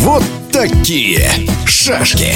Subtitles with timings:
[0.00, 1.28] Вот такие
[1.66, 2.34] шашки.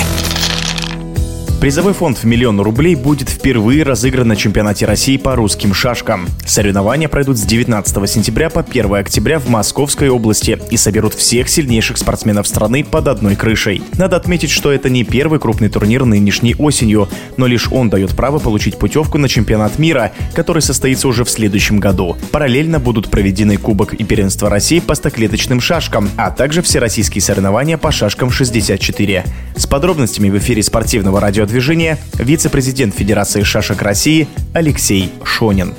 [1.61, 6.27] Призовой фонд в миллион рублей будет впервые разыгран на чемпионате России по русским шашкам.
[6.47, 11.99] Соревнования пройдут с 19 сентября по 1 октября в Московской области и соберут всех сильнейших
[11.99, 13.83] спортсменов страны под одной крышей.
[13.99, 18.39] Надо отметить, что это не первый крупный турнир нынешней осенью, но лишь он дает право
[18.39, 22.17] получить путевку на чемпионат мира, который состоится уже в следующем году.
[22.33, 27.93] Параллельно будут проведены Кубок и Первенство России по стоклеточным шашкам, а также всероссийские соревнования по
[27.93, 29.25] шашкам 64.
[29.57, 35.75] С подробностями в эфире спортивного радио движения вице-президент Федерации шашек России Алексей Шонин.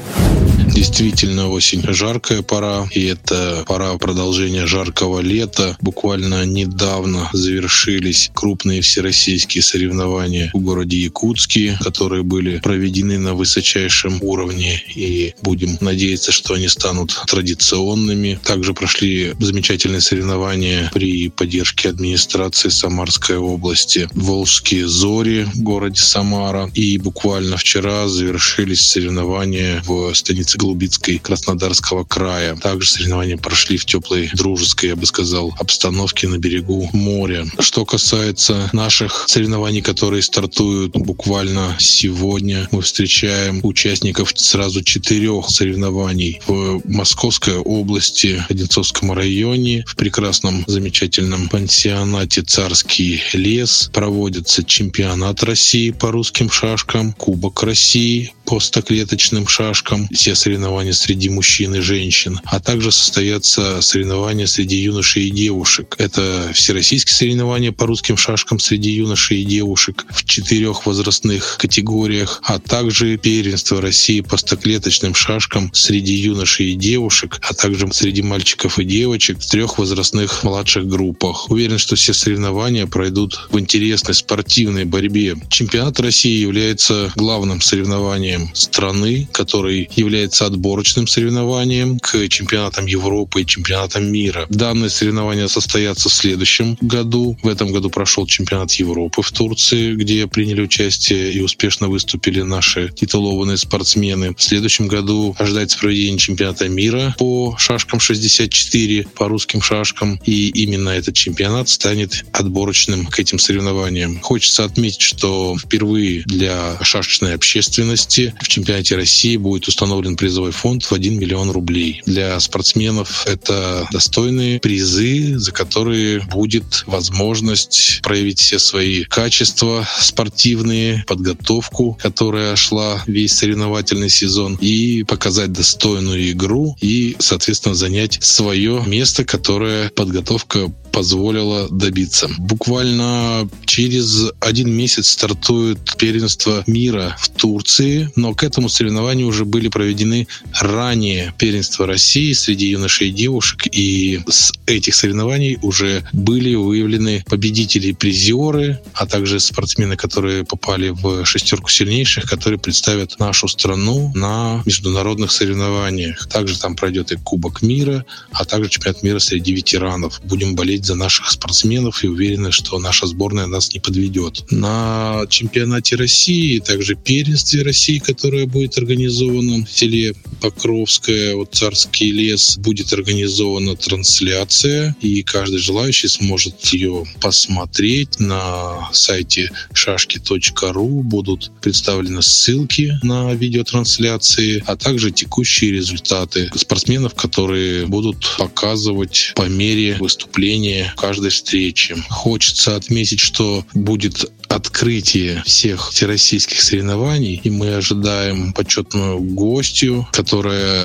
[0.73, 5.77] Действительно, осень жаркая пора, и это пора продолжения жаркого лета.
[5.81, 14.81] Буквально недавно завершились крупные всероссийские соревнования в городе Якутске, которые были проведены на высочайшем уровне,
[14.95, 18.39] и будем надеяться, что они станут традиционными.
[18.43, 24.09] Также прошли замечательные соревнования при поддержке администрации Самарской области.
[24.13, 26.69] Волжские зори в городе Самара.
[26.73, 32.55] И буквально вчера завершились соревнования в станице Голубицкой Краснодарского края.
[32.55, 37.45] Также соревнования прошли в теплой, дружеской, я бы сказал, обстановке на берегу моря.
[37.59, 46.81] Что касается наших соревнований, которые стартуют буквально сегодня, мы встречаем участников сразу четырех соревнований в
[46.85, 56.49] Московской области, Одинцовском районе, в прекрасном, замечательном пансионате «Царский лес» проводится чемпионат России по русским
[56.49, 60.50] шашкам, Кубок России по стоклеточным шашкам, все соревнования
[60.93, 65.95] среди мужчин и женщин, а также состоятся соревнования среди юношей и девушек.
[65.97, 72.59] Это всероссийские соревнования по русским шашкам среди юношей и девушек в четырех возрастных категориях, а
[72.59, 78.83] также первенство России по стоклеточным шашкам среди юношей и девушек, а также среди мальчиков и
[78.83, 81.49] девочек в трех возрастных младших группах.
[81.49, 85.35] Уверен, что все соревнования пройдут в интересной спортивной борьбе.
[85.49, 94.11] Чемпионат России является главным соревнованием страны, который является отборочным соревнованием к чемпионатам Европы и чемпионатам
[94.11, 94.45] мира.
[94.49, 97.37] Данные соревнования состоятся в следующем году.
[97.41, 102.89] В этом году прошел чемпионат Европы в Турции, где приняли участие и успешно выступили наши
[102.95, 104.33] титулованные спортсмены.
[104.35, 110.19] В следующем году ожидается проведение чемпионата мира по шашкам 64, по русским шашкам.
[110.25, 114.19] И именно этот чемпионат станет отборочным к этим соревнованиям.
[114.21, 120.93] Хочется отметить, что впервые для шашечной общественности в чемпионате России будет установлен призовой фонд в
[120.93, 122.01] 1 миллион рублей.
[122.05, 131.97] Для спортсменов это достойные призы, за которые будет возможность проявить все свои качества спортивные, подготовку,
[132.01, 139.89] которая шла весь соревновательный сезон, и показать достойную игру и, соответственно, занять свое место, которое
[139.89, 142.29] подготовка позволила добиться.
[142.37, 149.69] Буквально через один месяц стартует первенство мира в Турции, но к этому соревнованию уже были
[149.69, 150.20] проведены
[150.59, 157.87] ранее первенства России среди юношей и девушек, и с этих соревнований уже были выявлены победители
[157.87, 164.61] и призеры, а также спортсмены, которые попали в шестерку сильнейших, которые представят нашу страну на
[164.65, 166.27] международных соревнованиях.
[166.27, 170.21] Также там пройдет и Кубок мира, а также чемпионат мира среди ветеранов.
[170.23, 174.45] Будем болеть за наших спортсменов и уверены, что наша сборная нас не подведет.
[174.51, 180.30] На чемпионате России, также первенстве России, которое будет организовано в селе えっ?
[180.41, 189.51] Покровское, вот Царский лес, будет организована трансляция, и каждый желающий сможет ее посмотреть на сайте
[189.73, 191.03] шашки.ру.
[191.03, 199.97] Будут представлены ссылки на видеотрансляции, а также текущие результаты спортсменов, которые будут показывать по мере
[199.99, 201.95] выступления каждой встречи.
[202.09, 210.30] Хочется отметить, что будет открытие всех всероссийских соревнований, и мы ожидаем почетную гостью, которая,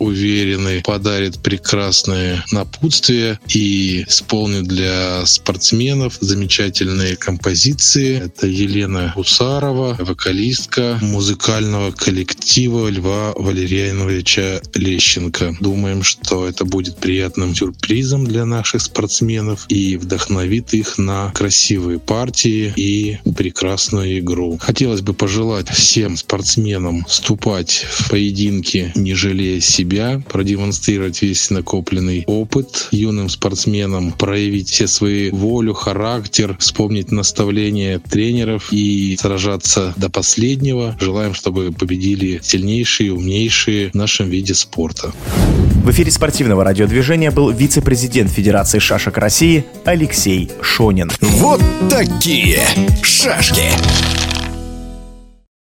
[0.01, 8.23] уверены, подарит прекрасное напутствие и исполнит для спортсменов замечательные композиции.
[8.25, 15.57] Это Елена Гусарова, вокалистка музыкального коллектива Льва Валерьяновича Лещенко.
[15.61, 19.67] Думаем, что это будет приятным сюрпризом для наших спортсменов.
[19.69, 24.59] И вдохновит их на красивые партии и прекрасную игру.
[24.61, 32.89] Хотелось бы пожелать всем спортсменам вступать в поединки, не жалея себя, продемонстрировать весь накопленный опыт
[32.91, 40.97] юным спортсменам, проявить все свои волю, характер, вспомнить наставления тренеров и сражаться до последнего.
[40.99, 45.13] Желаем, чтобы победили сильнейшие, умнейшие в нашем виде спорта.
[45.85, 51.11] В эфире спортивного радиодвижения был вице-президент Федерации шашек России Алексей Шонин.
[51.21, 51.61] Вот
[51.91, 52.61] такие
[53.03, 53.71] шашки.